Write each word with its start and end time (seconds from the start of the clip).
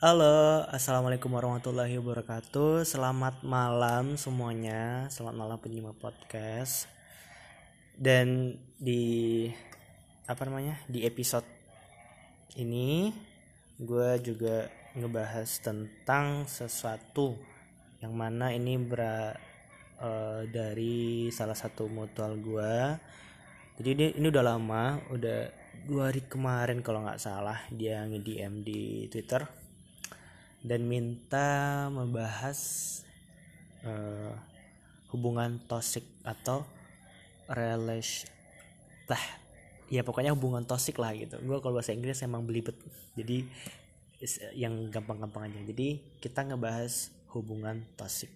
Halo, 0.00 0.64
assalamualaikum 0.72 1.28
warahmatullahi 1.28 2.00
wabarakatuh. 2.00 2.88
Selamat 2.88 3.44
malam 3.44 4.16
semuanya. 4.16 5.04
Selamat 5.12 5.36
malam 5.36 5.60
penyimak 5.60 5.92
podcast. 6.00 6.88
Dan 8.00 8.56
di 8.80 9.44
apa 10.24 10.40
namanya 10.48 10.80
di 10.88 11.04
episode 11.04 11.44
ini, 12.56 13.12
gue 13.76 14.10
juga 14.24 14.72
ngebahas 14.96 15.60
tentang 15.60 16.48
sesuatu 16.48 17.36
yang 18.00 18.16
mana 18.16 18.56
ini 18.56 18.80
ber 18.80 19.04
uh, 19.04 20.48
dari 20.48 21.28
salah 21.28 21.52
satu 21.52 21.92
mutual 21.92 22.40
gue. 22.40 22.96
Jadi 23.76 23.88
ini, 23.92 24.06
ini 24.16 24.26
udah 24.32 24.44
lama, 24.48 24.96
udah 25.12 25.44
dua 25.84 26.08
hari 26.08 26.24
kemarin 26.24 26.80
kalau 26.80 27.04
nggak 27.04 27.20
salah 27.20 27.60
dia 27.68 28.00
nge-DM 28.08 28.64
di 28.64 29.04
Twitter 29.12 29.59
dan 30.60 30.84
minta 30.84 31.88
membahas 31.92 32.58
uh, 33.84 34.36
hubungan 35.10 35.58
toxic 35.66 36.04
atau 36.22 36.62
relation 37.50 38.30
lah 39.10 39.24
ya 39.90 40.06
pokoknya 40.06 40.30
hubungan 40.32 40.62
toxic 40.62 40.94
lah 41.02 41.10
gitu. 41.12 41.36
Gue 41.42 41.58
kalau 41.58 41.82
bahasa 41.82 41.90
Inggris 41.90 42.22
emang 42.22 42.46
belibet. 42.46 42.78
Jadi 43.18 43.42
yang 44.54 44.86
gampang-gampang 44.88 45.50
aja. 45.50 45.60
Jadi 45.66 45.98
kita 46.22 46.46
ngebahas 46.46 47.10
hubungan 47.34 47.82
toxic. 47.98 48.30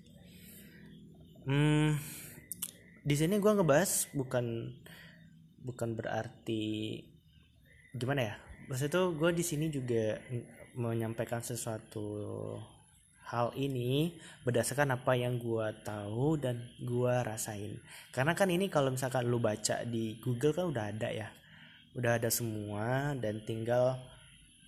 Hmm, 1.47 1.95
di 3.07 3.15
sini 3.15 3.39
gue 3.39 3.53
ngebahas 3.55 4.11
bukan 4.17 4.75
bukan 5.63 5.89
berarti 5.95 7.05
gimana 7.95 8.35
ya? 8.35 8.35
Maksud 8.67 8.91
itu 8.91 9.03
gue 9.15 9.31
di 9.31 9.45
sini 9.47 9.67
juga 9.71 10.19
menyampaikan 10.75 11.41
sesuatu 11.41 12.59
hal 13.25 13.57
ini 13.57 14.13
berdasarkan 14.45 15.01
apa 15.01 15.17
yang 15.17 15.41
gue 15.41 15.67
tahu 15.83 16.37
dan 16.37 16.61
gue 16.83 17.15
rasain. 17.25 17.81
Karena 18.13 18.37
kan 18.37 18.53
ini 18.53 18.69
kalau 18.69 18.93
misalkan 18.93 19.27
lu 19.27 19.41
baca 19.41 19.83
di 19.89 20.21
Google 20.21 20.53
kan 20.53 20.67
udah 20.69 20.85
ada 20.93 21.09
ya. 21.09 21.29
Udah 21.97 22.19
ada 22.21 22.29
semua 22.29 23.17
dan 23.17 23.41
tinggal 23.47 23.97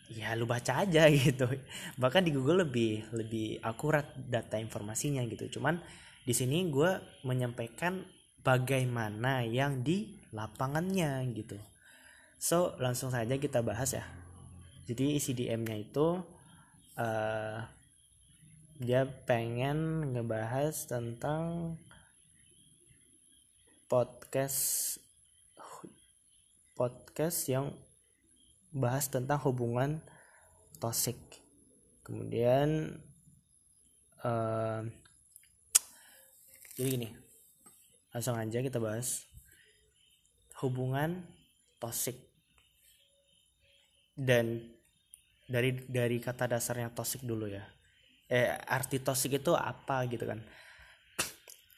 ya 0.09 0.33
lu 0.39 0.49
baca 0.49 0.83
aja 0.83 1.11
gitu. 1.15 1.47
Bahkan 2.01 2.23
di 2.25 2.33
Google 2.33 2.65
lebih 2.65 3.05
lebih 3.13 3.61
akurat 3.61 4.09
data 4.17 4.57
informasinya 4.57 5.21
gitu. 5.29 5.61
Cuman 5.61 5.79
di 6.25 6.33
sini 6.33 6.65
gue 6.73 7.23
menyampaikan 7.23 8.03
bagaimana 8.41 9.45
yang 9.45 9.85
di 9.85 10.17
lapangannya 10.33 11.23
gitu. 11.37 11.61
So 12.41 12.75
langsung 12.81 13.13
saja 13.13 13.37
kita 13.37 13.61
bahas 13.61 13.95
ya 13.95 14.26
jadi 14.87 15.19
isi 15.19 15.35
DM-nya 15.35 15.83
itu 15.83 16.23
uh, 16.95 17.59
dia 18.79 19.03
pengen 19.27 20.13
ngebahas 20.15 20.87
tentang 20.87 21.75
podcast 23.91 24.95
podcast 26.79 27.39
yang 27.51 27.75
bahas 28.71 29.11
tentang 29.11 29.43
hubungan 29.43 30.05
toxic. 30.79 31.19
Kemudian 32.07 33.01
uh, 34.23 34.87
jadi 36.79 36.89
gini 36.95 37.09
langsung 38.13 38.37
aja 38.39 38.63
kita 38.63 38.79
bahas 38.79 39.27
hubungan 40.63 41.27
toxic. 41.81 42.15
Dan 44.17 44.76
dari 45.47 45.71
dari 45.87 46.19
kata 46.19 46.51
dasarnya 46.51 46.91
toxic 46.91 47.23
dulu 47.23 47.47
ya. 47.47 47.63
Eh 48.27 48.51
arti 48.51 48.99
toxic 48.99 49.39
itu 49.39 49.55
apa 49.55 50.03
gitu 50.11 50.27
kan. 50.27 50.43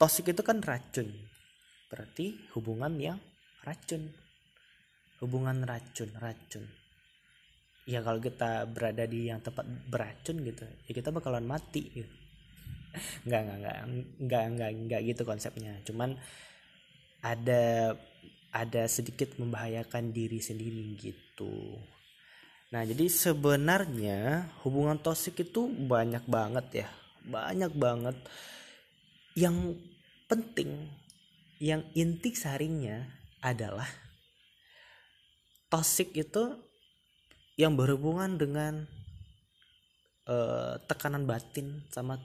Toxic 0.01 0.33
itu 0.33 0.41
kan 0.41 0.65
racun. 0.65 1.09
Berarti 1.93 2.49
hubungan 2.57 2.97
yang 2.97 3.21
racun. 3.63 4.09
Hubungan 5.21 5.69
racun 5.69 6.09
racun. 6.17 6.65
Ya 7.89 8.05
kalau 8.05 8.21
kita 8.21 8.69
berada 8.69 9.05
di 9.09 9.33
yang 9.33 9.41
tempat 9.41 9.65
beracun 9.89 10.45
gitu 10.45 10.65
ya 10.65 10.93
kita 10.93 11.09
bakalan 11.09 11.45
mati 11.45 11.89
gitu. 11.93 12.15
Nggak 13.29 13.41
nggak 13.45 13.59
nggak 13.61 13.77
nggak 14.25 14.45
nggak 14.57 14.71
nggak 14.89 15.01
gitu 15.13 15.23
konsepnya. 15.29 15.77
Cuman 15.85 16.17
ada 17.21 17.93
ada 18.49 18.83
sedikit 18.89 19.37
membahayakan 19.37 20.15
diri 20.17 20.41
sendiri 20.41 20.97
gitu 20.97 21.77
Nah, 22.69 22.85
jadi 22.85 23.09
sebenarnya 23.09 24.53
hubungan 24.61 25.01
toksik 25.01 25.41
itu 25.41 25.73
banyak 25.73 26.21
banget 26.29 26.85
ya. 26.85 26.89
Banyak 27.25 27.73
banget 27.73 28.17
yang 29.33 29.73
penting 30.29 30.93
yang 31.59 31.81
inti 31.97 32.37
saringnya 32.37 33.09
adalah 33.41 33.89
toksik 35.73 36.13
itu 36.13 36.61
yang 37.57 37.73
berhubungan 37.73 38.37
dengan 38.37 38.85
uh, 40.29 40.77
tekanan 40.85 41.25
batin 41.25 41.89
sama 41.89 42.21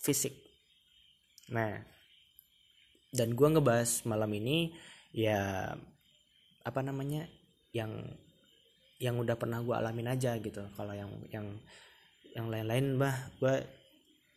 fisik. 0.00 0.32
Nah, 1.52 1.84
dan 3.12 3.36
gua 3.36 3.52
ngebahas 3.52 4.08
malam 4.08 4.32
ini 4.32 4.72
ya 5.12 5.74
apa 6.64 6.80
namanya 6.80 7.28
yang 7.76 7.92
yang 9.00 9.16
udah 9.16 9.34
pernah 9.34 9.64
gue 9.64 9.72
alamin 9.72 10.12
aja 10.12 10.36
gitu. 10.36 10.60
Kalau 10.76 10.92
yang 10.92 11.10
yang 11.32 11.46
yang 12.36 12.46
lain-lain 12.52 13.00
bah 13.00 13.16
gue 13.40 13.54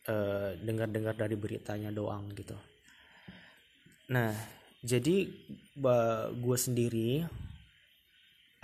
uh, 0.08 0.50
dengar-dengar 0.58 1.14
dari 1.14 1.36
beritanya 1.36 1.92
doang 1.92 2.32
gitu. 2.32 2.56
Nah 4.10 4.32
jadi 4.80 5.28
gue 6.32 6.58
sendiri 6.58 7.24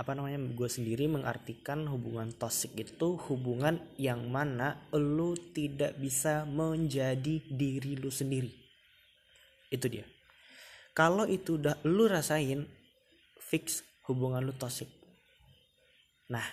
apa 0.01 0.17
namanya 0.17 0.41
gue 0.57 0.69
sendiri 0.69 1.05
mengartikan 1.13 1.85
hubungan 1.85 2.33
toxic 2.33 2.73
itu 2.73 3.21
hubungan 3.29 3.77
yang 4.01 4.33
mana 4.33 4.89
lu 4.97 5.37
tidak 5.53 6.01
bisa 6.01 6.49
menjadi 6.49 7.45
diri 7.45 8.01
lu 8.01 8.09
sendiri. 8.09 8.49
Itu 9.69 9.93
dia. 9.93 10.09
Kalau 10.97 11.29
itu 11.29 11.61
udah 11.61 11.85
lu 11.85 12.09
rasain 12.09 12.65
fix 13.37 13.85
hubungan 14.09 14.49
lu 14.49 14.57
toxic 14.57 14.89
Nah, 16.31 16.47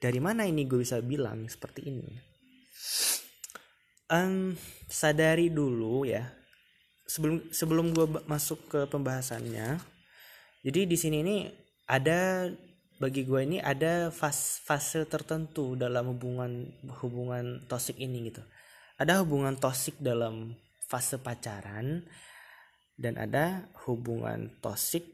dari 0.00 0.18
mana 0.18 0.48
ini 0.48 0.64
gue 0.64 0.80
bisa 0.80 0.98
bilang 1.04 1.44
seperti 1.44 1.92
ini? 1.92 2.08
Um, 4.08 4.56
sadari 4.88 5.52
dulu 5.52 6.08
ya. 6.08 6.24
Sebelum 7.04 7.52
sebelum 7.52 7.92
gue 7.92 8.06
masuk 8.24 8.64
ke 8.72 8.80
pembahasannya, 8.88 9.76
jadi 10.64 10.80
di 10.88 10.96
sini 10.96 11.20
ini 11.20 11.36
ada 11.84 12.48
bagi 12.96 13.28
gue 13.28 13.40
ini 13.44 13.60
ada 13.60 14.08
fase 14.08 14.64
fase 14.64 15.04
tertentu 15.04 15.76
dalam 15.76 16.16
hubungan 16.16 16.72
hubungan 17.04 17.60
toksik 17.68 18.00
ini 18.00 18.32
gitu. 18.32 18.40
Ada 18.96 19.20
hubungan 19.20 19.60
toksik 19.60 20.00
dalam 20.00 20.56
fase 20.88 21.20
pacaran 21.20 22.08
dan 22.96 23.20
ada 23.20 23.68
hubungan 23.84 24.48
toksik 24.64 25.04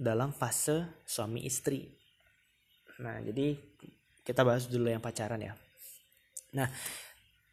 dalam 0.00 0.32
fase 0.32 0.88
suami 1.04 1.44
istri 1.44 2.05
Nah, 3.02 3.20
jadi 3.20 3.52
kita 4.24 4.40
bahas 4.40 4.66
dulu 4.72 4.88
yang 4.88 5.04
pacaran 5.04 5.40
ya. 5.40 5.52
Nah, 6.56 6.68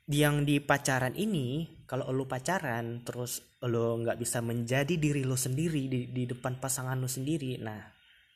yang 0.07 0.47
di 0.47 0.63
pacaran 0.63 1.15
ini, 1.15 1.67
kalau 1.87 2.11
lo 2.11 2.27
pacaran 2.27 3.03
terus 3.03 3.43
lo 3.63 3.99
nggak 3.99 4.19
bisa 4.19 4.39
menjadi 4.43 4.95
diri 4.95 5.23
lo 5.23 5.35
sendiri 5.35 5.87
di, 5.87 5.99
di 6.11 6.23
depan 6.27 6.59
pasangan 6.59 6.99
lo 6.99 7.07
sendiri, 7.07 7.59
nah 7.59 7.79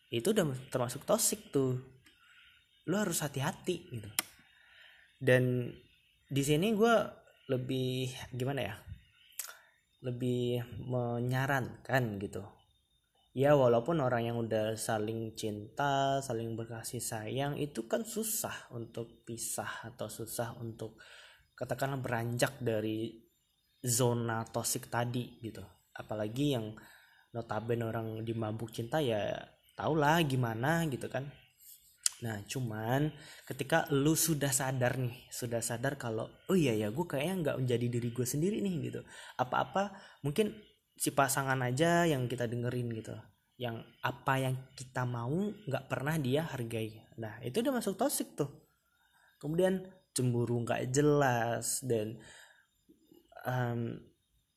itu 0.08 0.32
udah 0.32 0.48
termasuk 0.72 1.04
toxic 1.04 1.52
tuh. 1.52 1.80
Lo 2.88 2.96
harus 3.04 3.20
hati-hati 3.20 3.76
gitu. 3.92 4.10
Dan 5.20 5.68
di 6.28 6.44
sini 6.44 6.72
gue 6.72 6.96
lebih 7.52 8.12
gimana 8.32 8.62
ya? 8.64 8.76
Lebih 10.08 10.64
menyarankan 10.88 12.04
gitu 12.24 12.57
ya 13.38 13.54
walaupun 13.54 14.02
orang 14.02 14.34
yang 14.34 14.38
udah 14.42 14.74
saling 14.74 15.38
cinta 15.38 16.18
saling 16.26 16.58
berkasih 16.58 16.98
sayang 16.98 17.54
itu 17.62 17.86
kan 17.86 18.02
susah 18.02 18.74
untuk 18.74 19.22
pisah 19.30 19.86
atau 19.86 20.10
susah 20.10 20.58
untuk 20.58 20.98
katakanlah 21.54 22.02
beranjak 22.02 22.58
dari 22.58 23.14
zona 23.82 24.42
toksik 24.42 24.90
tadi 24.90 25.38
gitu. 25.42 25.62
Apalagi 25.94 26.58
yang 26.58 26.74
notabene 27.34 27.86
orang 27.86 28.26
di 28.26 28.34
mabuk 28.34 28.74
cinta 28.74 28.98
ya 28.98 29.38
tau 29.78 29.94
lah 29.94 30.18
gimana 30.26 30.90
gitu 30.90 31.06
kan. 31.06 31.30
Nah 32.26 32.42
cuman 32.50 33.14
ketika 33.46 33.86
lu 33.94 34.18
sudah 34.18 34.50
sadar 34.50 34.98
nih 34.98 35.30
sudah 35.30 35.62
sadar 35.62 36.02
kalau 36.02 36.26
oh 36.50 36.58
iya 36.58 36.74
ya 36.74 36.90
gue 36.90 37.06
kayaknya 37.06 37.36
nggak 37.46 37.58
menjadi 37.62 37.86
diri 37.86 38.10
gue 38.10 38.26
sendiri 38.26 38.58
nih 38.66 38.76
gitu. 38.90 39.02
Apa-apa 39.38 39.94
mungkin 40.26 40.58
si 40.98 41.14
pasangan 41.14 41.62
aja 41.62 42.10
yang 42.10 42.26
kita 42.26 42.50
dengerin 42.50 42.90
gitu. 42.98 43.16
Yang 43.58 43.86
apa 44.02 44.34
yang 44.42 44.56
kita 44.74 45.06
mau 45.06 45.34
nggak 45.54 45.86
pernah 45.86 46.18
dia 46.18 46.46
hargai. 46.50 47.06
Nah 47.22 47.38
itu 47.46 47.62
udah 47.62 47.74
masuk 47.78 47.96
toxic 47.96 48.34
tuh. 48.34 48.50
Kemudian 49.38 49.86
cemburu 50.18 50.66
nggak 50.66 50.90
jelas 50.90 51.86
dan 51.86 52.18
um, 53.46 54.02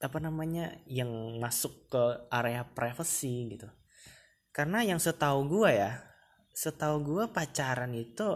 apa 0.01 0.19
namanya 0.19 0.81
yang 0.89 1.13
masuk 1.37 1.93
ke 1.93 2.05
area 2.33 2.65
privacy 2.65 3.53
gitu. 3.53 3.69
Karena 4.51 4.81
yang 4.81 4.97
setahu 4.97 5.47
gue 5.47 5.71
ya 5.77 6.11
setahu 6.51 6.97
gue 7.01 7.25
pacaran 7.31 7.93
itu 7.95 8.27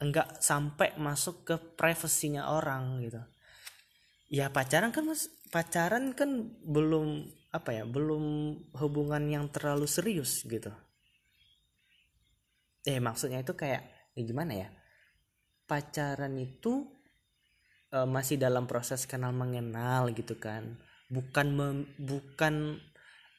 enggak 0.00 0.38
sampai 0.40 0.96
masuk 0.96 1.46
ke 1.46 1.54
privasinya 1.74 2.50
orang 2.54 3.02
gitu. 3.04 3.22
Ya 4.30 4.50
pacaran 4.50 4.94
kan 4.94 5.06
mas 5.06 5.26
pacaran 5.50 6.14
kan 6.14 6.30
belum 6.62 7.26
apa 7.50 7.70
ya 7.74 7.84
belum 7.84 8.54
hubungan 8.78 9.26
yang 9.26 9.50
terlalu 9.50 9.90
serius 9.90 10.46
gitu. 10.46 10.70
Eh 12.86 13.02
maksudnya 13.02 13.42
itu 13.42 13.52
kayak 13.58 14.14
ya 14.14 14.22
gimana 14.22 14.52
ya? 14.54 14.68
Pacaran 15.66 16.38
itu 16.38 16.86
e, 17.90 17.98
masih 18.06 18.38
dalam 18.38 18.70
proses 18.70 19.04
kenal 19.04 19.34
mengenal 19.34 20.14
gitu 20.14 20.38
kan. 20.38 20.78
Bukan 21.10 21.46
mem, 21.50 21.78
bukan 21.98 22.78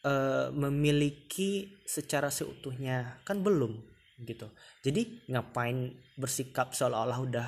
e, 0.03 0.13
memiliki 0.51 1.79
secara 1.87 2.27
seutuhnya. 2.27 3.23
Kan 3.23 3.41
belum 3.41 3.79
gitu. 4.21 4.51
Jadi 4.83 5.31
ngapain 5.31 5.95
bersikap 6.19 6.75
seolah-olah 6.75 7.19
udah 7.23 7.47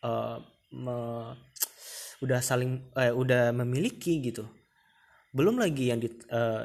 e, 0.00 0.10
me, 0.74 0.96
udah 2.24 2.40
saling 2.42 2.92
eh, 2.98 3.14
udah 3.14 3.54
memiliki 3.54 4.18
gitu. 4.18 4.46
Belum 5.30 5.60
lagi 5.60 5.92
yang 5.92 6.00
di 6.02 6.08
uh, 6.32 6.64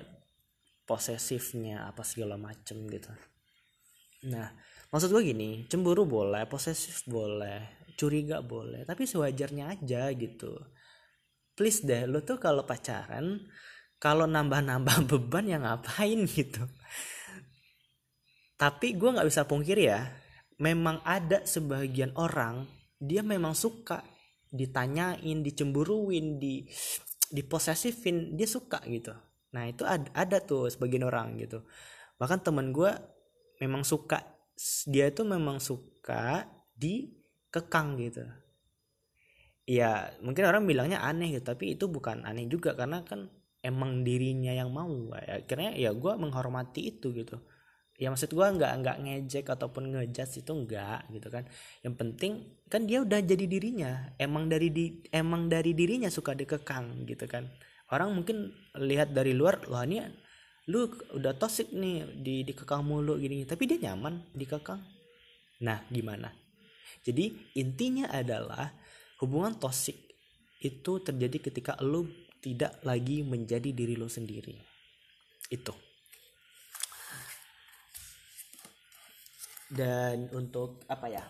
posesifnya 0.88 1.88
apa 1.88 2.01
segala 2.01 2.39
macem 2.39 2.83
gitu. 2.89 3.11
Nah 4.29 4.50
maksud 4.94 5.09
gue 5.09 5.23
gini 5.25 5.65
cemburu 5.65 6.05
boleh 6.05 6.45
posesif 6.45 7.07
boleh 7.09 7.81
curiga 7.97 8.45
boleh 8.45 8.85
tapi 8.85 9.05
sewajarnya 9.05 9.73
aja 9.77 10.09
gitu. 10.13 10.57
Please 11.53 11.85
deh 11.85 12.09
lo 12.09 12.25
tuh 12.25 12.41
kalau 12.41 12.65
pacaran 12.65 13.45
kalau 14.01 14.25
nambah-nambah 14.25 15.05
beban 15.09 15.45
yang 15.47 15.63
ngapain 15.63 16.25
gitu? 16.25 16.65
Tapi 18.57 18.95
gue 18.95 19.09
nggak 19.11 19.27
bisa 19.27 19.44
pungkiri 19.45 19.85
ya 19.91 20.01
memang 20.61 21.01
ada 21.03 21.44
sebagian 21.44 22.13
orang 22.15 22.63
dia 23.01 23.25
memang 23.25 23.51
suka 23.51 24.00
ditanyain 24.53 25.41
dicemburuin 25.41 26.38
di 26.38 26.69
diposesifin 27.33 28.38
dia 28.38 28.45
suka 28.45 28.77
gitu. 28.85 29.09
Nah 29.57 29.65
itu 29.65 29.81
ada, 29.81 30.05
ada 30.13 30.38
tuh 30.38 30.69
sebagian 30.69 31.09
orang 31.09 31.41
gitu. 31.41 31.65
Bahkan 32.21 32.45
temen 32.45 32.69
gue 32.69 32.94
memang 33.57 33.81
suka 33.81 34.21
dia 34.85 35.09
itu 35.09 35.25
memang 35.25 35.57
suka 35.57 36.45
dikekang 36.77 37.97
gitu. 37.97 38.21
Ya 39.65 40.13
mungkin 40.21 40.45
orang 40.45 40.69
bilangnya 40.69 41.01
aneh 41.01 41.33
gitu 41.33 41.50
tapi 41.50 41.73
itu 41.73 41.89
bukan 41.89 42.21
aneh 42.29 42.45
juga 42.45 42.77
karena 42.77 43.01
kan 43.01 43.33
emang 43.65 44.05
dirinya 44.05 44.53
yang 44.53 44.69
mau. 44.69 45.17
Ya 45.17 45.41
akhirnya 45.41 45.73
ya 45.73 45.89
gue 45.97 46.13
menghormati 46.13 46.94
itu 46.94 47.09
gitu 47.17 47.41
ya 48.01 48.09
maksud 48.09 48.33
gue 48.33 48.47
nggak 48.57 48.73
nggak 48.81 48.97
ngejek 49.05 49.45
ataupun 49.45 49.93
ngejudge 49.93 50.41
itu 50.41 50.51
enggak 50.51 51.05
gitu 51.13 51.27
kan. 51.29 51.45
Yang 51.85 51.95
penting 51.99 52.31
kan 52.67 52.81
dia 52.89 53.05
udah 53.05 53.19
jadi 53.21 53.45
dirinya. 53.45 53.91
Emang 54.17 54.49
dari 54.49 54.73
di 54.73 55.05
emang 55.13 55.45
dari 55.47 55.77
dirinya 55.77 56.09
suka 56.09 56.33
dikekang 56.33 57.05
gitu 57.05 57.29
kan. 57.29 57.45
Orang 57.93 58.17
mungkin 58.17 58.49
lihat 58.81 59.13
dari 59.13 59.37
luar 59.37 59.61
wah 59.69 59.85
ini 59.85 60.01
lu 60.71 60.87
udah 60.89 61.35
toxic 61.35 61.75
nih 61.75 62.07
di 62.23 62.47
dikekang 62.47 62.81
mulu 62.87 63.19
gini 63.19 63.43
tapi 63.45 63.69
dia 63.69 63.91
nyaman 63.91 64.33
dikekang. 64.33 64.81
Nah 65.61 65.85
gimana? 65.91 66.33
Jadi 67.03 67.55
intinya 67.59 68.09
adalah 68.09 68.71
hubungan 69.19 69.59
toxic 69.59 69.99
itu 70.63 71.03
terjadi 71.03 71.51
ketika 71.51 71.75
lu 71.83 72.07
tidak 72.39 72.79
lagi 72.87 73.21
menjadi 73.21 73.75
diri 73.75 73.99
lu 73.99 74.07
sendiri. 74.07 74.55
Itu 75.51 75.75
dan 79.73 80.29
untuk 80.29 80.85
apa 80.85 81.09
ya 81.09 81.25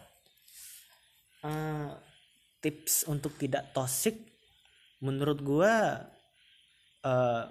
uh, 1.47 1.95
tips 2.63 3.07
untuk 3.11 3.35
tidak 3.35 3.71
toxic 3.75 4.15
menurut 5.03 5.39
gue 5.43 5.73
uh, 7.03 7.43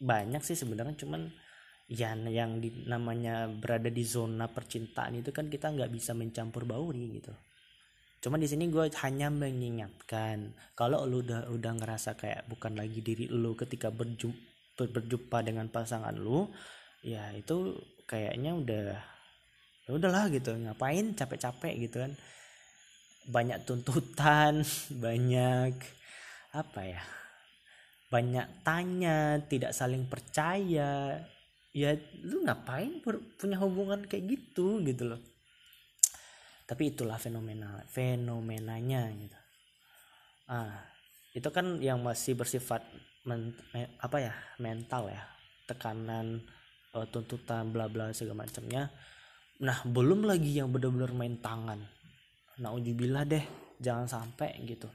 banyak 0.00 0.42
sih 0.44 0.56
sebenarnya. 0.56 0.96
Cuman 0.96 1.28
ya 1.86 2.16
yang 2.16 2.58
di, 2.58 2.88
namanya 2.88 3.46
berada 3.46 3.92
di 3.92 4.02
zona 4.02 4.50
percintaan 4.50 5.20
itu 5.20 5.30
kan 5.30 5.46
kita 5.52 5.70
nggak 5.70 5.92
bisa 5.92 6.16
mencampur 6.16 6.64
bauri 6.64 7.20
gitu. 7.20 7.32
Cuman 8.24 8.40
di 8.40 8.48
sini 8.48 8.72
gue 8.72 8.88
hanya 9.04 9.28
mengingatkan 9.28 10.56
kalau 10.72 11.04
lu 11.04 11.22
udah 11.22 11.52
udah 11.52 11.72
ngerasa 11.76 12.16
kayak 12.16 12.48
bukan 12.48 12.74
lagi 12.74 13.04
diri 13.04 13.28
lu 13.28 13.52
ketika 13.54 13.92
berjumpa 13.92 14.56
berjumpa 14.76 15.40
dengan 15.40 15.72
pasangan 15.72 16.12
lu 16.16 16.48
ya 17.00 17.32
itu 17.32 17.76
kayaknya 18.04 18.52
udah 18.52 19.15
ya 19.86 19.94
udahlah 19.94 20.26
gitu 20.34 20.50
ngapain 20.50 21.14
capek-capek 21.14 21.74
gitu 21.86 22.02
kan. 22.02 22.12
Banyak 23.30 23.62
tuntutan 23.66 24.66
banyak 25.04 25.74
apa 26.54 26.80
ya 26.82 27.02
banyak 28.06 28.62
tanya 28.62 29.42
tidak 29.46 29.74
saling 29.74 30.06
percaya. 30.06 31.22
Ya 31.76 31.90
lu 32.24 32.40
ngapain 32.48 33.04
punya 33.36 33.60
hubungan 33.60 34.06
kayak 34.08 34.24
gitu 34.26 34.80
gitu 34.82 35.14
loh. 35.14 35.20
Tapi 36.66 36.94
itulah 36.94 37.18
fenomena 37.20 37.84
fenomenanya 37.90 39.12
gitu. 39.14 39.38
Ah 40.50 40.82
itu 41.36 41.48
kan 41.52 41.76
yang 41.84 42.00
masih 42.00 42.32
bersifat 42.32 42.80
men, 43.28 43.52
me, 43.74 43.92
apa 44.00 44.18
ya 44.18 44.34
mental 44.58 45.12
ya. 45.12 45.22
Tekanan 45.66 46.40
uh, 46.94 47.06
tuntutan 47.10 47.74
bla 47.74 47.90
bla 47.90 48.14
segala 48.14 48.46
macamnya 48.46 48.88
nah 49.56 49.80
belum 49.88 50.28
lagi 50.28 50.60
yang 50.60 50.68
benar-benar 50.68 51.12
main 51.16 51.36
tangan. 51.40 51.80
Nah 52.60 52.70
ujibilah 52.76 53.24
deh 53.24 53.44
jangan 53.80 54.08
sampai 54.08 54.56
gitu. 54.68 54.88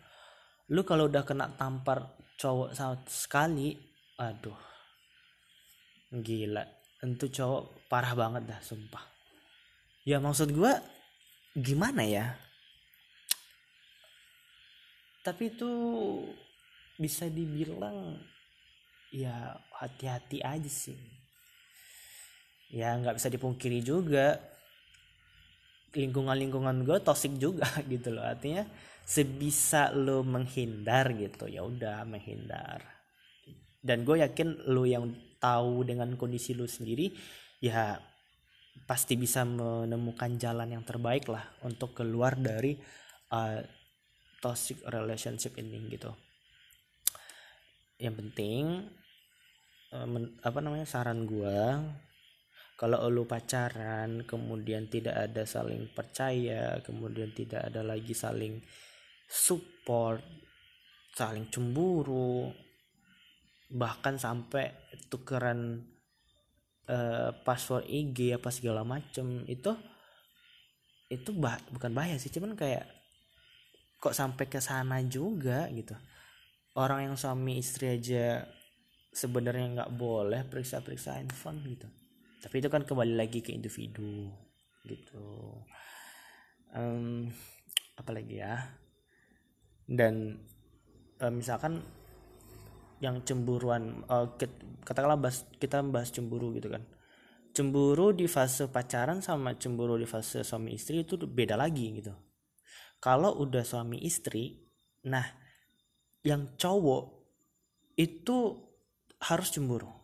Lu 0.72 0.86
kalau 0.86 1.10
udah 1.10 1.26
kena 1.26 1.50
tampar 1.58 2.06
cowok 2.38 2.74
sekali 3.10 3.78
aduh. 4.18 4.58
Gila 6.12 6.82
tentu 7.02 7.26
cowok 7.34 7.90
parah 7.90 8.14
banget 8.14 8.46
dah 8.46 8.62
sumpah. 8.62 9.02
Ya 10.06 10.22
maksud 10.22 10.54
gue 10.54 10.74
gimana 11.58 12.06
ya? 12.06 12.38
Tapi 15.26 15.54
itu 15.54 15.72
bisa 17.02 17.26
dibilang 17.30 18.18
ya 19.10 19.58
hati-hati 19.82 20.46
aja 20.46 20.70
sih. 20.70 20.98
Ya 22.70 22.94
nggak 22.98 23.18
bisa 23.18 23.30
dipungkiri 23.34 23.82
juga 23.82 24.38
lingkungan-lingkungan 25.92 26.88
gue 26.88 26.98
toxic 27.04 27.36
juga 27.36 27.68
gitu 27.92 28.16
loh. 28.16 28.24
Artinya 28.24 28.64
sebisa 29.02 29.92
lo 29.92 30.24
menghindar 30.24 31.12
gitu 31.16 31.50
ya 31.52 31.66
udah 31.68 32.08
menghindar. 32.08 32.80
Dan 33.82 34.06
gue 34.06 34.22
yakin 34.22 34.70
lo 34.70 34.86
yang 34.86 35.10
tahu 35.42 35.84
dengan 35.84 36.14
kondisi 36.16 36.54
lo 36.54 36.70
sendiri 36.70 37.10
ya 37.60 37.98
pasti 38.86 39.18
bisa 39.18 39.44
menemukan 39.44 40.38
jalan 40.38 40.80
yang 40.80 40.84
terbaik 40.86 41.28
lah 41.28 41.44
untuk 41.66 41.98
keluar 41.98 42.38
dari 42.38 42.78
uh, 43.34 43.60
toxic 44.40 44.82
relationship 44.88 45.58
ini 45.60 45.78
gitu. 45.92 46.12
Yang 48.02 48.16
penting 48.26 48.64
uh, 49.94 50.08
men, 50.08 50.36
apa 50.42 50.60
namanya 50.64 50.88
saran 50.88 51.28
gue 51.28 51.58
kalau 52.82 53.06
lu 53.14 53.30
pacaran 53.30 54.26
kemudian 54.26 54.90
tidak 54.90 55.30
ada 55.30 55.46
saling 55.46 55.86
percaya 55.94 56.82
kemudian 56.82 57.30
tidak 57.30 57.70
ada 57.70 57.86
lagi 57.86 58.18
saling 58.18 58.58
support 59.30 60.26
saling 61.14 61.46
cemburu 61.54 62.50
bahkan 63.70 64.18
sampai 64.18 64.74
tukeran 65.14 65.78
uh, 66.90 67.30
password 67.46 67.86
IG 67.86 68.34
apa 68.34 68.50
segala 68.50 68.82
macem 68.82 69.46
itu 69.46 69.78
itu 71.14 71.30
bah 71.38 71.62
bukan 71.70 71.94
bahaya 71.94 72.18
sih 72.18 72.34
cuman 72.34 72.58
kayak 72.58 72.90
kok 74.02 74.18
sampai 74.18 74.50
ke 74.50 74.58
sana 74.58 74.98
juga 75.06 75.70
gitu. 75.70 75.94
Orang 76.74 77.06
yang 77.06 77.16
suami 77.20 77.62
istri 77.62 77.94
aja 77.94 78.48
sebenarnya 79.14 79.68
nggak 79.76 79.94
boleh 79.94 80.42
periksa-periksa 80.48 81.20
handphone 81.20 81.62
gitu 81.68 81.92
tapi 82.42 82.58
itu 82.58 82.74
kan 82.74 82.82
kembali 82.82 83.14
lagi 83.14 83.46
ke 83.46 83.54
individu 83.54 84.34
gitu. 84.82 85.62
Um, 86.74 87.30
apalagi 87.94 88.42
ya? 88.42 88.82
Dan 89.86 90.42
um, 91.22 91.34
misalkan 91.38 91.86
yang 92.98 93.22
cemburuan 93.22 94.02
uh, 94.10 94.26
katakanlah 94.82 95.22
bahas, 95.22 95.46
kita 95.62 95.86
bahas 95.86 96.10
cemburu 96.10 96.58
gitu 96.58 96.74
kan. 96.74 96.82
Cemburu 97.54 98.10
di 98.10 98.26
fase 98.26 98.66
pacaran 98.74 99.22
sama 99.22 99.54
cemburu 99.62 100.02
di 100.02 100.10
fase 100.10 100.42
suami 100.42 100.74
istri 100.74 101.06
itu 101.06 101.22
beda 101.22 101.54
lagi 101.54 102.02
gitu. 102.02 102.14
Kalau 102.98 103.38
udah 103.38 103.62
suami 103.62 104.02
istri 104.02 104.58
nah 105.06 105.26
yang 106.22 106.58
cowok 106.58 107.04
itu 107.98 108.38
harus 109.22 109.50
cemburu 109.50 110.01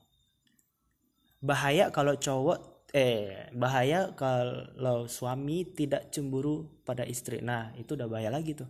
bahaya 1.41 1.94
kalau 1.94 2.17
cowok 2.17 2.89
eh 2.96 3.51
bahaya 3.53 4.15
kalau 4.15 5.06
suami 5.12 5.67
tidak 5.75 6.10
cemburu 6.10 6.82
pada 6.88 7.03
istri. 7.03 7.44
Nah 7.44 7.75
itu 7.75 7.94
udah 7.94 8.08
bahaya 8.08 8.32
lagi 8.32 8.56
tuh. 8.56 8.70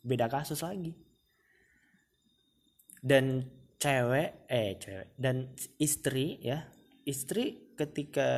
Beda 0.00 0.30
kasus 0.30 0.62
lagi. 0.62 0.94
Dan 2.98 3.44
cewek 3.78 4.48
eh 4.50 4.74
cewek 4.78 5.14
dan 5.14 5.54
istri 5.78 6.42
ya 6.42 6.66
istri 7.06 7.74
ketika 7.78 8.28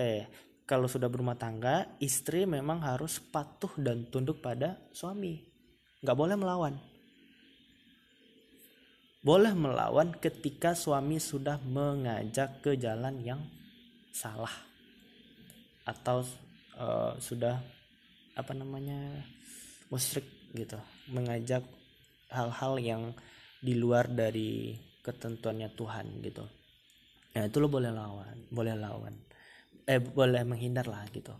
eh 0.00 0.24
kalau 0.64 0.88
sudah 0.88 1.12
berumah 1.12 1.36
tangga 1.36 1.92
istri 2.00 2.48
memang 2.48 2.80
harus 2.80 3.20
patuh 3.20 3.72
dan 3.76 4.08
tunduk 4.08 4.40
pada 4.40 4.80
suami. 4.96 5.44
Nggak 6.00 6.16
boleh 6.16 6.36
melawan 6.36 6.93
boleh 9.24 9.56
melawan 9.56 10.12
ketika 10.20 10.76
suami 10.76 11.16
sudah 11.16 11.56
mengajak 11.64 12.60
ke 12.60 12.76
jalan 12.76 13.24
yang 13.24 13.40
salah. 14.12 14.52
Atau 15.88 16.28
uh, 16.76 17.16
sudah 17.16 17.56
apa 18.36 18.52
namanya 18.52 19.24
musyrik 19.88 20.28
gitu. 20.52 20.76
Mengajak 21.08 21.64
hal-hal 22.28 22.76
yang 22.78 23.02
di 23.64 23.72
luar 23.72 24.12
dari 24.12 24.76
ketentuannya 25.00 25.72
Tuhan 25.72 26.20
gitu. 26.20 26.44
Ya 27.32 27.48
itu 27.48 27.58
lo 27.58 27.66
boleh 27.72 27.90
lawan 27.90 28.44
boleh 28.52 28.76
lawan. 28.76 29.16
Eh 29.84 30.00
boleh 30.00 30.44
menghindar 30.44 30.84
lah 30.84 31.04
gitu. 31.12 31.32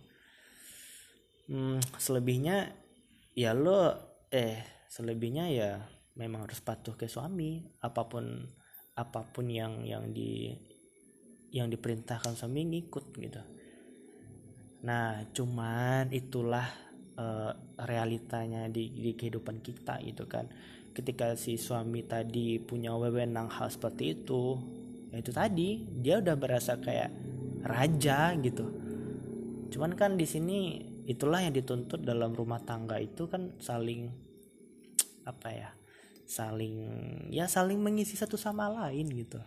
Hmm, 1.48 1.80
selebihnya 2.00 2.72
ya 3.36 3.52
lo 3.52 3.92
eh 4.32 4.64
selebihnya 4.88 5.44
ya 5.52 5.70
memang 6.14 6.46
harus 6.46 6.62
patuh 6.62 6.94
ke 6.94 7.10
suami 7.10 7.62
apa 7.82 8.06
pun 8.06 8.24
apa 8.94 9.20
pun 9.26 9.50
yang 9.50 9.82
yang 9.82 10.14
di 10.14 10.54
yang 11.50 11.70
diperintahkan 11.70 12.34
suami 12.34 12.66
ngikut 12.66 13.04
gitu. 13.18 13.42
Nah 14.86 15.22
cuman 15.34 16.10
itulah 16.10 16.66
uh, 17.18 17.52
realitanya 17.86 18.70
di, 18.70 18.90
di 18.90 19.12
kehidupan 19.14 19.62
kita 19.62 19.98
gitu 20.02 20.26
kan. 20.30 20.46
Ketika 20.94 21.34
si 21.34 21.58
suami 21.58 22.06
tadi 22.06 22.62
punya 22.62 22.94
wewenang 22.94 23.50
hal 23.50 23.66
seperti 23.66 24.22
itu 24.22 24.58
ya 25.10 25.18
itu 25.18 25.30
tadi 25.34 25.68
dia 25.98 26.22
udah 26.22 26.34
berasa 26.38 26.78
kayak 26.78 27.10
raja 27.66 28.34
gitu. 28.38 28.66
Cuman 29.74 29.98
kan 29.98 30.14
di 30.14 30.26
sini 30.26 30.58
itulah 31.10 31.42
yang 31.42 31.54
dituntut 31.54 32.06
dalam 32.06 32.30
rumah 32.30 32.62
tangga 32.62 33.02
itu 33.02 33.26
kan 33.26 33.58
saling 33.58 34.10
apa 35.26 35.48
ya 35.50 35.70
saling 36.24 36.76
ya 37.28 37.44
saling 37.44 37.80
mengisi 37.80 38.16
satu 38.16 38.36
sama 38.40 38.68
lain 38.68 39.08
gitu. 39.12 39.40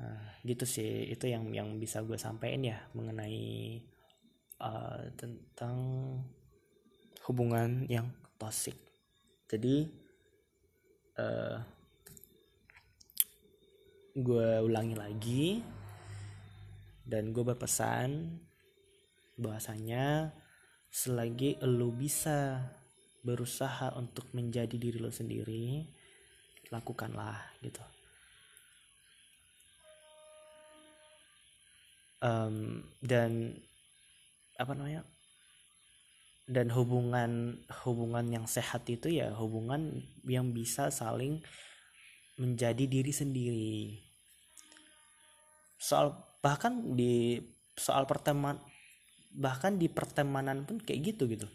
Nah, 0.00 0.40
gitu 0.46 0.64
sih 0.64 1.12
itu 1.12 1.28
yang 1.28 1.52
yang 1.52 1.76
bisa 1.76 2.00
gue 2.00 2.16
sampaikan 2.16 2.64
ya 2.64 2.78
mengenai 2.96 3.84
uh, 4.62 5.04
tentang 5.20 5.76
hubungan 7.28 7.84
yang 7.92 8.08
toxic. 8.40 8.74
Jadi 9.50 9.84
uh, 11.20 11.60
gue 14.16 14.50
ulangi 14.64 14.96
lagi 14.96 15.44
dan 17.04 17.36
gue 17.36 17.44
berpesan 17.44 18.40
bahwasanya 19.36 20.32
selagi 20.90 21.60
lo 21.62 21.92
bisa 21.92 22.60
berusaha 23.20 23.92
untuk 24.00 24.32
menjadi 24.32 24.72
diri 24.80 24.96
lo 24.96 25.12
sendiri 25.12 25.84
lakukanlah 26.70 27.36
gitu. 27.60 27.82
Um, 32.20 32.84
dan 33.00 33.56
apa 34.60 34.76
namanya 34.76 35.02
dan 36.44 36.68
hubungan 36.68 37.64
hubungan 37.86 38.26
yang 38.28 38.44
sehat 38.44 38.84
itu 38.92 39.08
ya 39.08 39.32
hubungan 39.32 40.04
yang 40.28 40.52
bisa 40.52 40.92
saling 40.92 41.40
menjadi 42.36 42.84
diri 42.84 43.12
sendiri. 43.12 43.78
Soal 45.80 46.12
bahkan 46.44 46.96
di 46.96 47.40
soal 47.76 48.04
pertemanan 48.04 48.60
bahkan 49.30 49.78
di 49.78 49.86
pertemanan 49.86 50.66
pun 50.66 50.82
kayak 50.82 51.14
gitu 51.14 51.30
gitu 51.30 51.46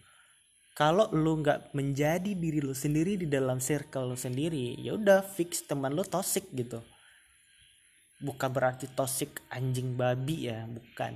kalau 0.75 1.07
lu 1.15 1.39
nggak 1.39 1.71
menjadi 1.71 2.35
diri 2.35 2.59
lu 2.59 2.75
sendiri 2.75 3.15
di 3.15 3.31
dalam 3.31 3.63
circle 3.63 4.11
lu 4.11 4.19
sendiri 4.19 4.75
ya 4.75 4.99
udah 4.99 5.23
fix 5.23 5.63
teman 5.63 5.95
lu 5.95 6.03
toxic 6.03 6.51
gitu. 6.51 6.83
Bukan 8.19 8.51
berarti 8.51 8.91
toxic 8.91 9.39
anjing 9.47 9.95
babi 9.95 10.51
ya 10.51 10.67
bukan. 10.67 11.15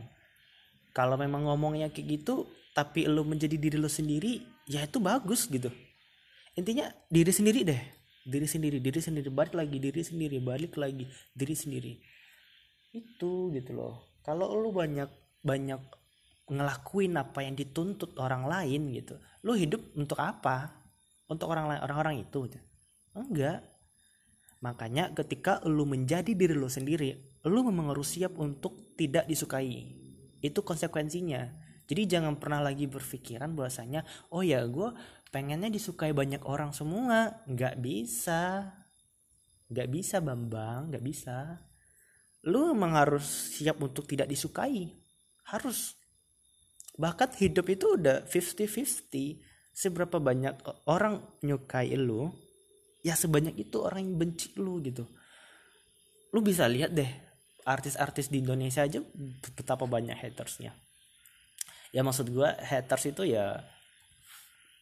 Kalau 0.96 1.20
memang 1.20 1.44
ngomongnya 1.44 1.92
kayak 1.92 2.08
gitu 2.24 2.48
tapi 2.72 3.04
lu 3.12 3.28
menjadi 3.28 3.60
diri 3.60 3.76
lu 3.76 3.92
sendiri 3.92 4.40
ya 4.64 4.88
itu 4.88 5.04
bagus 5.04 5.52
gitu. 5.52 5.68
Intinya 6.56 6.88
diri 7.12 7.36
sendiri 7.36 7.68
deh. 7.68 7.82
Diri 8.24 8.48
sendiri 8.48 8.80
diri 8.80 9.04
sendiri. 9.04 9.28
Balik 9.28 9.60
lagi 9.60 9.76
diri 9.76 10.00
sendiri. 10.00 10.40
Balik 10.40 10.80
lagi 10.80 11.04
diri 11.36 11.56
sendiri. 11.60 12.00
Itu 12.96 13.52
gitu 13.52 13.76
loh. 13.76 14.24
Kalau 14.24 14.56
lu 14.56 14.72
banyak 14.72 15.12
banyak 15.44 15.99
ngelakuin 16.50 17.16
apa 17.16 17.46
yang 17.46 17.56
dituntut 17.56 18.18
orang 18.18 18.50
lain 18.50 18.90
gitu. 18.94 19.18
Lu 19.46 19.54
hidup 19.56 19.94
untuk 19.96 20.20
apa? 20.20 20.74
Untuk 21.30 21.50
orang 21.50 21.70
lain 21.70 21.82
orang-orang 21.86 22.26
itu 22.26 22.50
gitu. 22.50 22.60
enggak. 23.14 23.66
Makanya 24.60 25.16
ketika 25.16 25.64
lu 25.64 25.88
menjadi 25.88 26.36
diri 26.36 26.56
lu 26.58 26.68
sendiri 26.68 27.30
lu 27.48 27.64
memang 27.64 27.96
harus 27.96 28.20
siap 28.20 28.36
untuk 28.36 28.96
tidak 29.00 29.24
disukai. 29.30 29.96
Itu 30.44 30.60
konsekuensinya. 30.64 31.48
Jadi 31.88 32.02
jangan 32.06 32.36
pernah 32.36 32.60
lagi 32.60 32.86
berpikiran 32.86 33.56
bahwasanya 33.56 34.04
oh 34.36 34.44
ya 34.44 34.62
gue 34.68 34.92
pengennya 35.32 35.72
disukai 35.72 36.12
banyak 36.12 36.44
orang 36.44 36.76
semua. 36.76 37.40
Nggak 37.48 37.80
bisa. 37.80 38.76
Nggak 39.72 39.88
bisa 39.88 40.16
bambang. 40.20 40.92
Nggak 40.92 41.04
bisa. 41.06 41.38
Lu 42.48 42.72
emang 42.72 42.96
harus 43.00 43.56
siap 43.56 43.80
untuk 43.80 44.04
tidak 44.04 44.28
disukai. 44.28 44.92
Harus 45.48 45.99
bahkan 47.00 47.32
hidup 47.32 47.72
itu 47.72 47.96
udah 47.96 48.28
50-50 48.28 49.40
seberapa 49.72 50.20
banyak 50.20 50.60
orang 50.92 51.24
nyukai 51.48 51.96
lu 51.96 52.28
ya 53.00 53.16
sebanyak 53.16 53.56
itu 53.56 53.80
orang 53.80 54.04
yang 54.04 54.16
benci 54.20 54.52
lu 54.60 54.84
gitu. 54.84 55.08
Lu 56.36 56.44
bisa 56.44 56.68
lihat 56.68 56.92
deh 56.92 57.08
artis-artis 57.64 58.28
di 58.28 58.44
Indonesia 58.44 58.84
aja 58.84 59.00
betapa 59.56 59.88
banyak 59.88 60.20
hatersnya. 60.20 60.76
Ya 61.96 62.04
maksud 62.04 62.30
gue 62.30 62.46
haters 62.46 63.16
itu 63.16 63.24
ya 63.32 63.56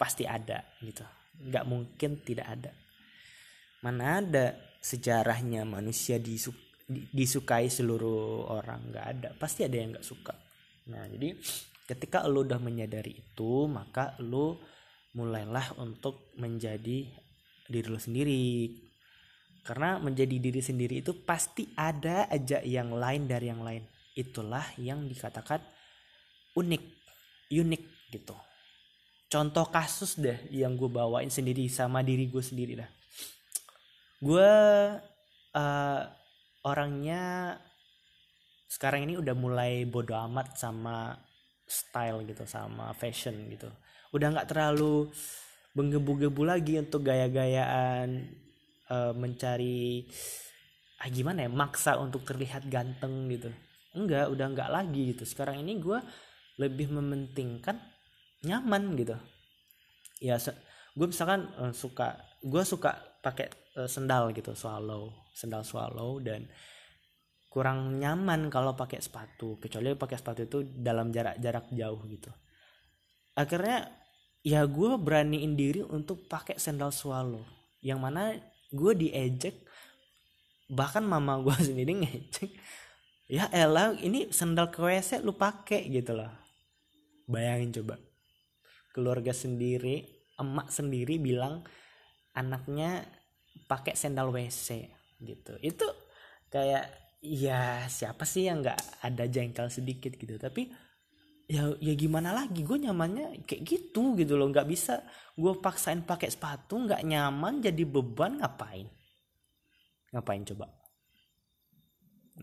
pasti 0.01 0.25
ada 0.25 0.65
gitu. 0.81 1.05
Nggak 1.38 1.65
mungkin 1.69 2.12
tidak 2.25 2.47
ada. 2.50 2.71
Mana 3.86 4.25
ada 4.25 4.45
sejarahnya 4.81 5.63
manusia 5.69 6.17
disuk 6.17 6.57
disukai 6.89 7.69
seluruh 7.69 8.50
orang. 8.50 8.89
Nggak 8.89 9.05
ada. 9.05 9.29
Pasti 9.38 9.63
ada 9.63 9.77
yang 9.77 9.93
nggak 9.93 10.07
suka. 10.07 10.33
Nah 10.89 11.05
jadi 11.07 11.38
ketika 11.88 12.27
lo 12.27 12.44
udah 12.44 12.60
menyadari 12.60 13.15
itu 13.15 13.65
maka 13.72 14.13
lo 14.20 14.60
mulailah 15.15 15.79
untuk 15.79 16.36
menjadi 16.38 17.08
diri 17.65 17.88
lo 17.88 17.98
sendiri. 17.98 18.46
Karena 19.63 20.00
menjadi 20.00 20.39
diri 20.39 20.63
sendiri 20.63 21.03
itu 21.03 21.12
pasti 21.27 21.67
ada 21.75 22.32
aja 22.32 22.63
yang 22.63 22.96
lain 22.96 23.27
dari 23.27 23.51
yang 23.51 23.63
lain. 23.63 23.84
Itulah 24.15 24.63
yang 24.79 25.08
dikatakan 25.08 25.60
unik 26.56 26.84
unik 27.51 27.84
gitu. 28.15 28.36
Contoh 29.27 29.67
kasus 29.67 30.15
deh 30.15 30.39
yang 30.56 30.79
gue 30.79 30.88
bawain 30.88 31.27
sendiri 31.27 31.67
sama 31.67 32.00
diri 32.00 32.32
gue 32.32 32.39
sendiri 32.39 32.79
dah. 32.79 32.91
Gue 34.24 34.51
uh, 35.51 36.01
orangnya 36.63 37.56
sekarang 38.72 39.03
ini 39.03 39.20
udah 39.20 39.36
mulai 39.36 39.84
bodo 39.84 40.15
amat 40.15 40.56
sama 40.56 41.26
style 41.67 42.24
gitu 42.24 42.47
sama 42.47 42.95
fashion 42.95 43.51
gitu. 43.51 43.67
Udah 44.15 44.31
nggak 44.31 44.50
terlalu 44.50 45.12
menggebu-gebu 45.75 46.41
lagi 46.47 46.79
untuk 46.81 47.05
gaya-gayaan 47.05 48.33
uh, 48.89 49.13
mencari 49.13 50.07
ah 50.97 51.09
gimana 51.13 51.45
ya 51.45 51.51
maksa 51.53 52.00
untuk 52.01 52.25
terlihat 52.25 52.65
ganteng 52.71 53.29
gitu. 53.29 53.53
Enggak 53.93 54.31
udah 54.33 54.47
nggak 54.50 54.69
lagi 54.71 55.13
gitu. 55.13 55.27
Sekarang 55.27 55.62
ini 55.62 55.77
gue 55.77 56.00
lebih 56.57 56.89
mementingkan 56.89 57.77
nyaman 58.41 58.97
gitu. 58.97 59.13
Ya 60.24 60.41
gue 60.97 61.07
misalkan 61.07 61.45
uh, 61.62 61.75
suka 61.75 62.17
gue 62.41 62.63
suka 62.65 62.97
pakai 63.21 63.53
uh, 63.77 63.86
sendal 63.86 64.33
gitu 64.33 64.57
swallow 64.57 65.13
sendal 65.38 65.62
swallow 65.62 66.17
dan 66.17 66.50
kurang 67.48 67.98
nyaman 67.98 68.51
kalau 68.51 68.75
pakai 68.75 69.00
sepatu 69.00 69.58
kecuali 69.58 69.96
pakai 69.96 70.18
sepatu 70.20 70.42
itu 70.44 70.58
dalam 70.68 71.10
jarak-jarak 71.10 71.72
jauh 71.74 72.01
gitu. 72.12 72.32
Akhirnya 73.34 73.88
ya 74.44 74.63
gue 74.68 74.92
beraniin 75.00 75.54
diri 75.56 75.82
untuk 75.82 76.27
pakai 76.27 76.60
sandal 76.60 76.92
swallow. 76.92 77.44
Yang 77.82 78.00
mana 78.00 78.24
gue 78.72 78.94
diejek 78.94 79.63
bahkan 80.68 81.04
mama 81.04 81.39
gue 81.39 81.56
sendiri 81.72 81.96
ngecek 82.04 82.51
ya 83.32 83.48
elah 83.51 83.96
ini 83.96 84.32
sandal 84.32 84.68
WC 84.72 85.24
lu 85.24 85.36
pakai 85.36 85.88
gitu 85.88 86.16
loh. 86.16 86.32
Bayangin 87.27 87.84
coba. 87.84 87.96
Keluarga 88.92 89.32
sendiri 89.32 90.18
emak 90.38 90.70
sendiri 90.70 91.18
bilang 91.18 91.66
anaknya 92.38 93.04
pakai 93.66 93.98
sandal 93.98 94.30
WC 94.30 94.88
gitu. 95.25 95.58
Itu 95.60 95.88
kayak 96.54 97.06
ya 97.21 97.86
siapa 97.89 98.24
sih 98.24 98.45
yang 98.45 98.62
nggak 98.62 99.03
ada 99.03 99.25
jengkel 99.25 99.67
sedikit 99.74 100.13
gitu? 100.13 100.38
Tapi 100.38 100.69
ya 101.50 101.74
ya 101.81 101.93
gimana 101.97 102.33
lagi? 102.36 102.62
Gue 102.62 102.77
nyamannya 102.81 103.47
kayak 103.47 103.62
gitu 103.65 104.13
gitu 104.17 104.33
loh. 104.38 104.50
Nggak 104.50 104.67
bisa 104.69 105.01
gue 105.38 105.53
paksain 105.57 106.03
pakai 106.05 106.29
sepatu 106.29 106.77
nggak 106.77 107.01
nyaman 107.05 107.63
jadi 107.63 107.83
beban. 107.88 108.41
Ngapain? 108.41 108.88
Ngapain 110.13 110.43
coba? 110.53 110.67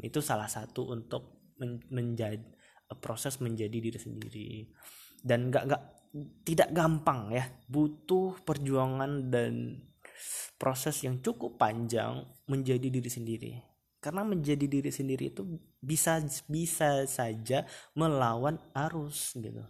Itu 0.02 0.18
salah 0.18 0.50
satu 0.50 0.90
untuk 0.90 1.54
men 1.58 1.78
menjadi 1.90 2.42
proses 2.98 3.38
menjadi 3.38 3.78
diri 3.78 3.98
sendiri. 3.98 4.48
Dan 5.22 5.48
nggak 5.48 5.64
nggak 5.70 5.82
tidak 6.42 6.68
gampang 6.74 7.30
ya. 7.30 7.46
Butuh 7.70 8.42
perjuangan 8.42 9.30
dan 9.30 9.78
proses 10.58 11.02
yang 11.02 11.18
cukup 11.22 11.58
panjang 11.58 12.22
menjadi 12.46 12.86
diri 12.86 13.10
sendiri 13.10 13.73
karena 14.04 14.20
menjadi 14.20 14.68
diri 14.68 14.92
sendiri 14.92 15.32
itu 15.32 15.48
bisa 15.80 16.20
bisa 16.44 17.08
saja 17.08 17.64
melawan 17.96 18.60
arus 18.76 19.32
gitu. 19.32 19.64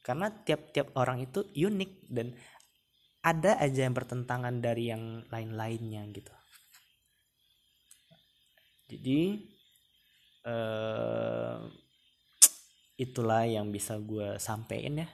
Karena 0.00 0.32
tiap-tiap 0.32 0.96
orang 0.96 1.28
itu 1.28 1.44
unik 1.52 2.08
dan 2.08 2.32
ada 3.20 3.60
aja 3.60 3.84
yang 3.84 3.92
bertentangan 3.92 4.56
dari 4.64 4.88
yang 4.88 5.20
lain-lainnya 5.28 6.00
gitu. 6.16 6.32
Jadi 8.88 9.36
uh, 10.48 11.68
itulah 12.96 13.44
yang 13.44 13.68
bisa 13.68 14.00
gue 14.00 14.40
sampein 14.40 15.04
ya. 15.04 15.08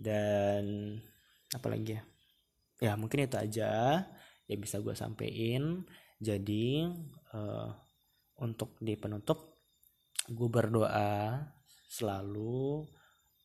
Dan 0.00 0.96
apa 1.52 1.68
lagi 1.68 2.00
ya? 2.00 2.02
Ya 2.80 2.92
mungkin 2.96 3.28
itu 3.28 3.36
aja 3.36 4.00
yang 4.50 4.58
bisa 4.58 4.82
gue 4.82 4.94
sampein. 4.98 5.86
Jadi 6.18 6.90
uh, 7.32 7.70
untuk 8.42 8.74
di 8.82 8.98
penutup 8.98 9.62
gue 10.26 10.48
berdoa 10.50 11.38
selalu 11.86 12.84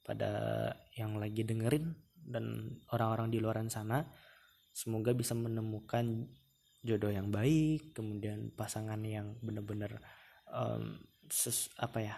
pada 0.06 0.70
yang 0.98 1.18
lagi 1.22 1.46
dengerin 1.46 1.94
dan 2.26 2.74
orang-orang 2.94 3.30
di 3.30 3.38
luaran 3.42 3.70
sana 3.70 4.06
semoga 4.74 5.14
bisa 5.14 5.34
menemukan 5.34 6.30
jodoh 6.86 7.10
yang 7.10 7.34
baik 7.34 7.96
kemudian 7.98 8.54
pasangan 8.54 9.02
yang 9.02 9.34
benar-benar 9.42 9.98
um, 10.52 11.02
apa 11.82 12.00
ya 12.02 12.16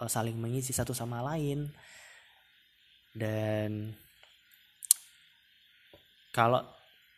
uh, 0.00 0.10
saling 0.10 0.34
mengisi 0.40 0.72
satu 0.72 0.96
sama 0.96 1.20
lain. 1.22 1.68
Dan 3.10 3.90
kalau 6.30 6.62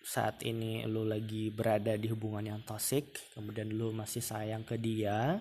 saat 0.02 0.42
ini 0.42 0.82
lu 0.90 1.06
lagi 1.06 1.54
berada 1.54 1.94
di 1.94 2.10
hubungan 2.10 2.42
yang 2.42 2.60
toxic 2.66 3.14
kemudian 3.34 3.70
lu 3.70 3.94
masih 3.94 4.20
sayang 4.20 4.66
ke 4.66 4.74
dia 4.76 5.38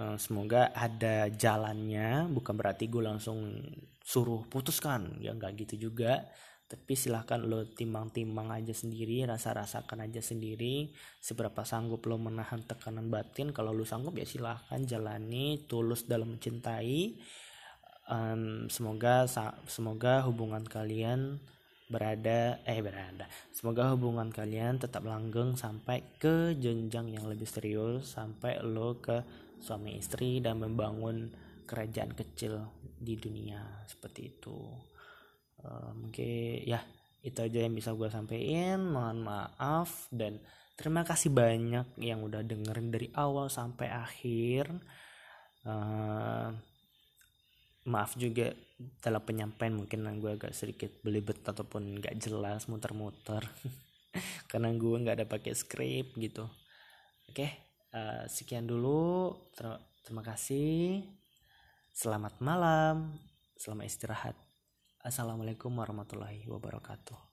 uh, 0.00 0.16
semoga 0.16 0.70
ada 0.72 1.28
jalannya. 1.28 2.30
Bukan 2.32 2.54
berarti 2.56 2.86
gue 2.86 3.02
langsung 3.02 3.60
suruh 4.00 4.46
putuskan 4.48 5.20
ya 5.20 5.36
nggak 5.36 5.66
gitu 5.66 5.90
juga. 5.90 6.24
Tapi 6.70 6.94
silahkan 6.94 7.42
lo 7.42 7.66
timbang-timbang 7.66 8.54
aja 8.54 8.70
sendiri 8.70 9.26
rasa-rasakan 9.26 10.06
aja 10.06 10.22
sendiri. 10.22 10.94
Seberapa 11.18 11.66
sanggup 11.66 12.06
lo 12.06 12.14
menahan 12.14 12.62
tekanan 12.62 13.10
batin 13.10 13.50
kalau 13.50 13.74
lo 13.74 13.82
sanggup 13.82 14.14
ya 14.14 14.22
silahkan 14.22 14.78
jalani 14.86 15.66
tulus 15.66 16.06
dalam 16.06 16.38
mencintai. 16.38 17.18
Um, 18.10 18.66
semoga 18.70 19.26
semoga 19.70 20.26
hubungan 20.26 20.66
kalian 20.66 21.38
berada 21.90 22.62
eh 22.62 22.78
berada. 22.78 23.26
Semoga 23.50 23.90
hubungan 23.92 24.30
kalian 24.30 24.78
tetap 24.78 25.02
langgeng 25.02 25.58
sampai 25.58 26.06
ke 26.22 26.54
jenjang 26.54 27.10
yang 27.10 27.26
lebih 27.26 27.50
serius 27.50 28.14
sampai 28.14 28.62
lo 28.62 29.02
ke 29.02 29.20
suami 29.58 29.98
istri 29.98 30.38
dan 30.38 30.62
membangun 30.62 31.28
kerajaan 31.66 32.14
kecil 32.14 32.62
di 32.94 33.18
dunia. 33.18 33.84
Seperti 33.90 34.30
itu. 34.30 34.58
Uh, 35.60 35.92
mungkin 35.92 36.64
ya 36.64 36.80
itu 37.20 37.36
aja 37.36 37.58
yang 37.68 37.76
bisa 37.76 37.92
gue 37.92 38.08
sampaikan 38.08 38.80
mohon 38.80 39.20
maaf 39.20 40.08
dan 40.08 40.40
terima 40.72 41.04
kasih 41.04 41.28
banyak 41.28 41.84
yang 42.00 42.24
udah 42.24 42.40
dengerin 42.40 42.88
dari 42.88 43.12
awal 43.18 43.52
sampai 43.52 43.92
akhir. 43.92 44.72
Uh, 45.66 46.56
maaf 47.88 48.16
juga 48.20 48.52
dalam 49.00 49.22
penyampaian 49.24 49.72
mungkin 49.72 50.04
gue 50.20 50.36
agak 50.36 50.52
sedikit 50.52 50.92
belibet 51.00 51.40
ataupun 51.40 52.00
nggak 52.00 52.16
jelas 52.20 52.68
muter-muter. 52.68 53.44
Karena 54.50 54.74
gue 54.74 54.96
nggak 55.00 55.16
ada 55.22 55.26
pakai 55.28 55.54
skrip 55.54 56.18
gitu. 56.18 56.44
Oke 57.30 57.70
uh, 57.94 58.24
sekian 58.26 58.66
dulu. 58.66 59.34
Ter 59.54 59.78
terima 60.02 60.22
kasih. 60.24 61.04
Selamat 61.94 62.38
malam. 62.42 63.14
Selamat 63.58 63.86
istirahat. 63.86 64.36
Assalamualaikum 65.00 65.72
warahmatullahi 65.72 66.44
wabarakatuh. 66.48 67.29